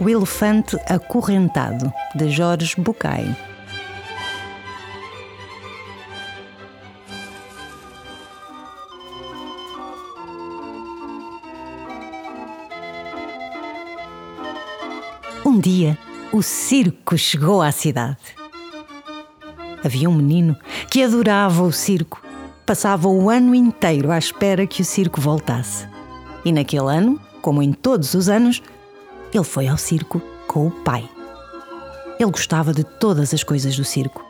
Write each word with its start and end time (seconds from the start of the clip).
O 0.00 0.08
Elefante 0.08 0.76
Acorrentado, 0.86 1.92
de 2.14 2.30
Jorge 2.30 2.80
Bucay. 2.80 3.34
Um 15.44 15.58
dia, 15.58 15.98
o 16.32 16.42
circo 16.42 17.18
chegou 17.18 17.60
à 17.60 17.72
cidade. 17.72 18.18
Havia 19.84 20.08
um 20.08 20.14
menino 20.14 20.56
que 20.88 21.02
adorava 21.02 21.64
o 21.64 21.72
circo. 21.72 22.22
Passava 22.64 23.08
o 23.08 23.28
ano 23.28 23.52
inteiro 23.52 24.12
à 24.12 24.18
espera 24.18 24.64
que 24.64 24.82
o 24.82 24.84
circo 24.84 25.20
voltasse. 25.20 25.88
E 26.44 26.52
naquele 26.52 26.88
ano, 26.88 27.20
como 27.42 27.60
em 27.60 27.72
todos 27.72 28.14
os 28.14 28.28
anos, 28.28 28.62
ele 29.32 29.44
foi 29.44 29.68
ao 29.68 29.76
circo 29.76 30.20
com 30.46 30.66
o 30.66 30.70
pai. 30.70 31.08
Ele 32.18 32.30
gostava 32.30 32.72
de 32.72 32.82
todas 32.82 33.32
as 33.32 33.44
coisas 33.44 33.76
do 33.76 33.84
circo: 33.84 34.24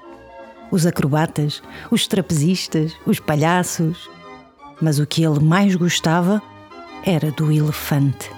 os 0.71 0.87
acrobatas, 0.87 1.63
os 1.91 2.07
trapezistas, 2.07 2.93
os 3.07 3.21
palhaços. 3.21 4.09
Mas 4.81 4.99
o 4.99 5.07
que 5.07 5.25
ele 5.25 5.41
mais 5.41 5.75
gostava 5.75 6.41
era 7.05 7.33
do 7.33 7.51
elefante. 7.51 8.31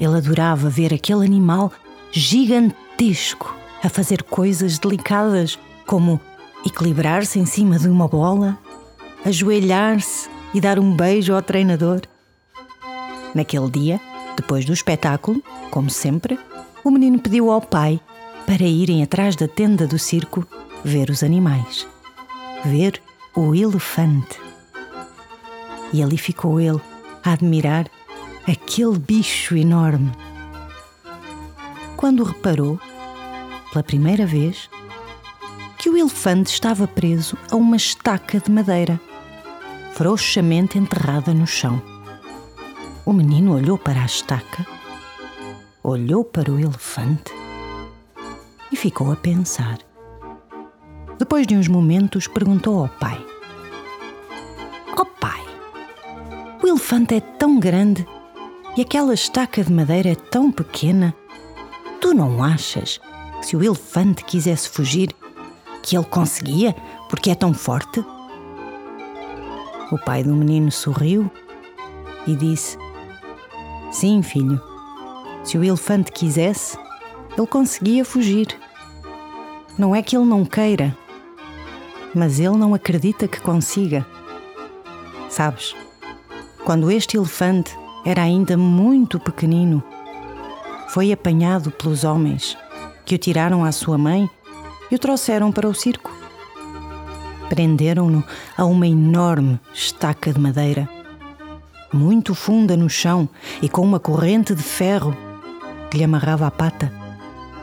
Ele 0.00 0.16
adorava 0.16 0.68
ver 0.68 0.92
aquele 0.92 1.24
animal 1.24 1.70
gigantesco 2.10 3.54
a 3.82 3.88
fazer 3.88 4.22
coisas 4.24 4.78
delicadas, 4.78 5.58
como 5.86 6.20
equilibrar-se 6.66 7.38
em 7.38 7.46
cima 7.46 7.78
de 7.78 7.88
uma 7.88 8.08
bola, 8.08 8.58
ajoelhar-se 9.24 10.28
e 10.52 10.60
dar 10.60 10.78
um 10.78 10.96
beijo 10.96 11.34
ao 11.34 11.42
treinador. 11.42 12.00
Naquele 13.34 13.70
dia, 13.70 14.00
depois 14.36 14.64
do 14.64 14.72
espetáculo, 14.72 15.42
como 15.70 15.90
sempre, 15.90 16.38
o 16.82 16.90
menino 16.90 17.18
pediu 17.18 17.50
ao 17.50 17.60
pai 17.60 18.00
para 18.46 18.64
irem 18.64 19.02
atrás 19.02 19.36
da 19.36 19.48
tenda 19.48 19.86
do 19.86 19.98
circo 19.98 20.46
ver 20.84 21.10
os 21.10 21.22
animais. 21.22 21.86
Ver 22.64 23.00
o 23.34 23.54
elefante. 23.54 24.38
E 25.92 26.02
ali 26.02 26.18
ficou 26.18 26.60
ele 26.60 26.80
a 27.22 27.32
admirar 27.32 27.88
aquele 28.46 28.98
bicho 28.98 29.56
enorme. 29.56 30.12
Quando 31.96 32.22
reparou, 32.22 32.78
pela 33.72 33.82
primeira 33.82 34.26
vez, 34.26 34.68
que 35.78 35.88
o 35.88 35.96
elefante 35.96 36.52
estava 36.52 36.86
preso 36.86 37.36
a 37.50 37.56
uma 37.56 37.76
estaca 37.76 38.38
de 38.40 38.50
madeira, 38.50 39.00
frouxamente 39.94 40.78
enterrada 40.78 41.32
no 41.32 41.46
chão. 41.46 41.93
O 43.06 43.12
menino 43.12 43.54
olhou 43.54 43.76
para 43.76 44.00
a 44.00 44.06
estaca 44.06 44.66
olhou 45.84 46.24
para 46.24 46.50
o 46.50 46.58
elefante 46.58 47.30
e 48.72 48.76
ficou 48.76 49.12
a 49.12 49.16
pensar. 49.16 49.78
Depois 51.18 51.46
de 51.46 51.54
uns 51.54 51.68
momentos, 51.68 52.26
perguntou 52.26 52.80
ao 52.80 52.88
pai: 52.88 53.22
Oh 54.98 55.04
pai, 55.04 55.42
o 56.62 56.66
elefante 56.66 57.16
é 57.16 57.20
tão 57.20 57.60
grande 57.60 58.06
e 58.74 58.80
aquela 58.80 59.12
estaca 59.12 59.62
de 59.62 59.70
madeira 59.70 60.08
é 60.08 60.14
tão 60.14 60.50
pequena. 60.50 61.14
Tu 62.00 62.14
não 62.14 62.42
achas 62.42 62.98
que 63.40 63.46
se 63.46 63.56
o 63.56 63.62
elefante 63.62 64.24
quisesse 64.24 64.70
fugir, 64.70 65.14
que 65.82 65.94
ele 65.96 66.06
conseguia 66.06 66.74
porque 67.10 67.30
é 67.30 67.34
tão 67.34 67.52
forte? 67.52 68.02
O 69.92 69.98
pai 69.98 70.24
do 70.24 70.34
menino 70.34 70.72
sorriu 70.72 71.30
e 72.26 72.34
disse: 72.34 72.78
Sim, 73.94 74.22
filho 74.22 74.60
se 75.44 75.58
o 75.58 75.62
elefante 75.62 76.10
quisesse, 76.10 76.78
ele 77.36 77.46
conseguia 77.46 78.04
fugir. 78.04 78.48
Não 79.78 79.94
é 79.94 80.02
que 80.02 80.16
ele 80.16 80.24
não 80.24 80.44
queira, 80.44 80.96
mas 82.14 82.40
ele 82.40 82.56
não 82.56 82.74
acredita 82.74 83.28
que 83.28 83.40
consiga. 83.40 84.06
Sabes, 85.28 85.76
quando 86.64 86.90
este 86.90 87.16
elefante 87.18 87.76
era 88.06 88.22
ainda 88.22 88.56
muito 88.56 89.20
pequenino, 89.20 89.82
foi 90.88 91.12
apanhado 91.12 91.70
pelos 91.70 92.04
homens 92.04 92.56
que 93.04 93.14
o 93.14 93.18
tiraram 93.18 93.64
à 93.64 93.70
sua 93.70 93.98
mãe 93.98 94.28
e 94.90 94.94
o 94.94 94.98
trouxeram 94.98 95.52
para 95.52 95.68
o 95.68 95.74
circo. 95.74 96.10
Prenderam-no 97.50 98.24
a 98.56 98.64
uma 98.64 98.86
enorme 98.86 99.60
estaca 99.74 100.32
de 100.32 100.40
madeira, 100.40 100.88
muito 101.94 102.34
funda 102.34 102.76
no 102.76 102.90
chão 102.90 103.28
e 103.62 103.68
com 103.68 103.82
uma 103.82 104.00
corrente 104.00 104.54
de 104.54 104.62
ferro 104.62 105.16
que 105.90 105.96
lhe 105.96 106.04
amarrava 106.04 106.46
a 106.46 106.50
pata. 106.50 106.92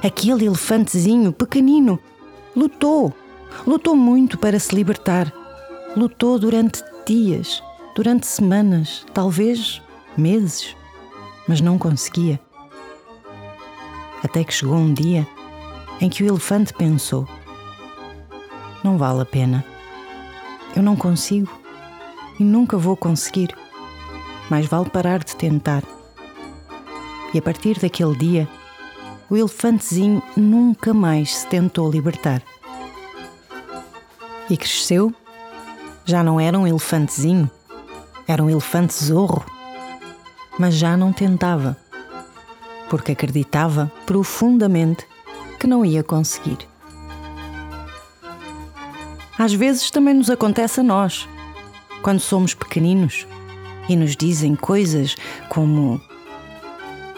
Aquele 0.02 0.46
elefantezinho 0.46 1.31
pequenino 1.31 2.00
lutou, 2.56 3.14
lutou 3.68 3.96
muito 3.96 4.38
para 4.38 4.58
se 4.58 4.74
libertar. 4.74 5.31
Lutou 5.96 6.40
durante 6.40 6.81
dias, 7.06 7.62
durante 7.94 8.25
semanas, 8.25 9.06
talvez 9.14 9.81
meses, 10.18 10.75
mas 11.48 11.59
não 11.59 11.78
conseguia. 11.78 12.40
Até 14.24 14.44
que 14.44 14.53
chegou 14.53 14.78
um 14.78 14.94
dia 14.94 15.28
em 16.00 16.09
que 16.09 16.24
o 16.24 16.28
elefante 16.28 16.74
pensou: 16.74 17.28
Não 18.84 18.98
vale 18.98 19.22
a 19.22 19.25
pena. 19.25 19.66
Eu 20.75 20.81
não 20.81 20.96
consigo 20.96 21.52
e 22.40 22.44
nunca 22.44 22.78
vou 22.78 22.96
conseguir. 22.96 23.53
Mais 24.51 24.66
vale 24.66 24.89
parar 24.89 25.23
de 25.23 25.34
tentar. 25.34 25.81
E 27.34 27.38
a 27.38 27.41
partir 27.41 27.79
daquele 27.79 28.13
dia, 28.17 28.50
o 29.29 29.38
elefantezinho 29.38 30.22
nunca 30.35 30.94
mais 30.94 31.38
se 31.38 31.47
tentou 31.47 31.89
libertar. 31.89 32.44
E 34.50 34.57
cresceu. 34.57 35.16
Já 36.03 36.22
não 36.22 36.38
era 36.38 36.59
um 36.59 36.67
elefantezinho, 36.67 37.50
era 38.28 38.44
um 38.44 38.50
elefante 38.50 38.94
zorro. 39.01 39.45
Mas 40.59 40.73
já 40.73 40.97
não 40.97 41.13
tentava, 41.13 41.78
porque 42.89 43.13
acreditava 43.13 43.89
profundamente 44.06 45.07
que 45.57 45.66
não 45.66 45.85
ia 45.85 46.03
conseguir. 46.03 46.57
Às 49.39 49.53
vezes 49.53 49.89
também 49.89 50.13
nos 50.13 50.29
acontece 50.29 50.81
a 50.81 50.83
nós, 50.83 51.25
quando 52.01 52.19
somos 52.19 52.53
pequeninos 52.53 53.25
e 53.90 53.96
nos 53.96 54.16
dizem 54.16 54.56
coisas 54.56 55.16
como 55.50 56.02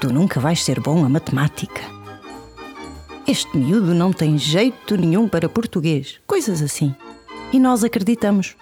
Tu 0.03 0.11
nunca 0.11 0.37
vais 0.37 0.61
ser 0.61 0.81
bom 0.81 1.05
a 1.05 1.07
matemática. 1.07 1.81
Este 3.25 3.57
miúdo 3.57 3.93
não 3.93 4.11
tem 4.11 4.37
jeito 4.37 4.97
nenhum 4.97 5.29
para 5.29 5.47
português. 5.47 6.19
Coisas 6.27 6.61
assim. 6.61 6.93
E 7.53 7.57
nós 7.57 7.85
acreditamos. 7.85 8.57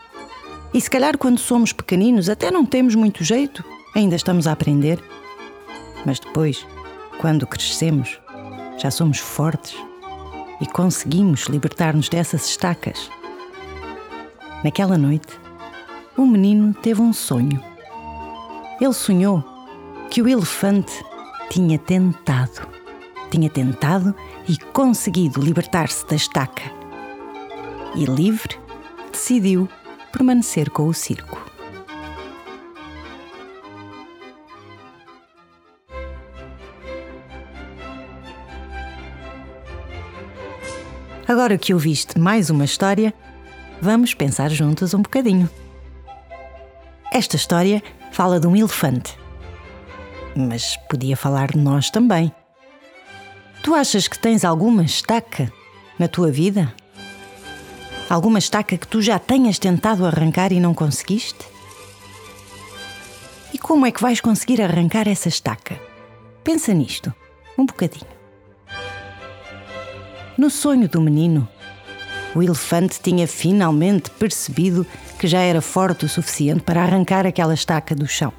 E 0.71 0.79
se 0.79 0.87
calhar 0.87 1.17
quando 1.17 1.39
somos 1.39 1.73
pequeninos 1.73 2.29
até 2.29 2.51
não 2.51 2.63
temos 2.63 2.93
muito 2.93 3.23
jeito, 3.23 3.63
ainda 3.95 4.15
estamos 4.15 4.45
a 4.45 4.51
aprender. 4.51 5.03
Mas 6.05 6.19
depois, 6.19 6.63
quando 7.19 7.47
crescemos, 7.47 8.19
já 8.77 8.91
somos 8.91 9.17
fortes 9.17 9.75
e 10.61 10.67
conseguimos 10.67 11.45
libertar-nos 11.45 12.07
dessas 12.07 12.45
estacas. 12.45 13.09
Naquela 14.63 14.95
noite, 14.95 15.39
o 16.15 16.23
menino 16.27 16.71
teve 16.71 17.01
um 17.01 17.13
sonho. 17.13 17.70
Ele 18.81 18.93
sonhou 18.93 19.43
que 20.09 20.23
o 20.23 20.27
elefante 20.27 20.91
tinha 21.51 21.77
tentado. 21.77 22.67
Tinha 23.29 23.47
tentado 23.47 24.15
e 24.49 24.57
conseguido 24.57 25.39
libertar-se 25.39 26.03
da 26.07 26.15
estaca. 26.15 26.63
E 27.95 28.05
livre, 28.05 28.57
decidiu 29.11 29.69
permanecer 30.11 30.71
com 30.71 30.87
o 30.87 30.93
circo. 30.95 31.39
Agora 41.27 41.55
que 41.55 41.71
ouviste 41.71 42.19
mais 42.19 42.49
uma 42.49 42.65
história, 42.65 43.13
vamos 43.79 44.15
pensar 44.15 44.49
juntos 44.49 44.95
um 44.95 45.03
bocadinho. 45.03 45.47
Esta 47.13 47.35
história 47.35 47.83
fala 48.11 48.39
de 48.39 48.47
um 48.47 48.55
elefante 48.55 49.21
mas 50.35 50.77
podia 50.89 51.17
falar 51.17 51.51
de 51.51 51.57
nós 51.57 51.89
também. 51.89 52.31
Tu 53.63 53.73
achas 53.73 54.07
que 54.07 54.17
tens 54.17 54.43
alguma 54.43 54.83
estaca 54.83 55.51
na 55.99 56.07
tua 56.07 56.31
vida? 56.31 56.73
Alguma 58.09 58.39
estaca 58.39 58.77
que 58.77 58.87
tu 58.87 59.01
já 59.01 59.19
tenhas 59.19 59.59
tentado 59.59 60.05
arrancar 60.05 60.51
e 60.51 60.59
não 60.59 60.73
conseguiste? 60.73 61.45
E 63.53 63.57
como 63.57 63.85
é 63.85 63.91
que 63.91 64.01
vais 64.01 64.19
conseguir 64.19 64.61
arrancar 64.61 65.07
essa 65.07 65.29
estaca? 65.29 65.79
Pensa 66.43 66.73
nisto, 66.73 67.13
um 67.57 67.65
bocadinho. 67.65 68.09
No 70.37 70.49
sonho 70.49 70.89
do 70.89 70.99
menino, 70.99 71.47
o 72.35 72.41
elefante 72.41 72.99
tinha 73.01 73.27
finalmente 73.27 74.09
percebido 74.11 74.85
que 75.19 75.27
já 75.27 75.39
era 75.39 75.61
forte 75.61 76.05
o 76.05 76.09
suficiente 76.09 76.61
para 76.61 76.81
arrancar 76.81 77.25
aquela 77.25 77.53
estaca 77.53 77.93
do 77.93 78.07
chão 78.07 78.33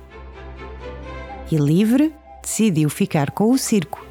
e 1.51 1.57
livre, 1.57 2.15
decidiu 2.43 2.89
ficar 2.89 3.31
com 3.31 3.51
o 3.53 3.59
circo 3.59 4.05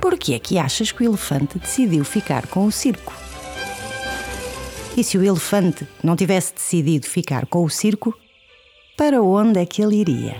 Por 0.00 0.18
que 0.18 0.34
é 0.34 0.38
que 0.38 0.58
achas 0.58 0.90
que 0.90 1.04
o 1.04 1.06
elefante 1.06 1.58
decidiu 1.58 2.04
ficar 2.04 2.46
com 2.48 2.66
o 2.66 2.72
circo? 2.72 3.12
E 4.96 5.04
se 5.04 5.16
o 5.18 5.22
elefante 5.22 5.86
não 6.02 6.16
tivesse 6.16 6.54
decidido 6.54 7.06
ficar 7.06 7.46
com 7.46 7.62
o 7.62 7.70
circo, 7.70 8.16
para 8.96 9.22
onde 9.22 9.60
é 9.60 9.66
que 9.66 9.82
ele 9.82 9.96
iria? 9.96 10.36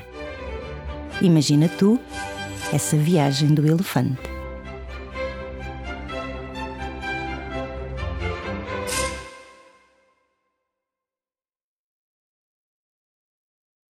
Imagina 1.20 1.68
tu 1.68 2.00
essa 2.72 2.96
viagem 2.96 3.54
do 3.54 3.66
elefante. 3.66 4.25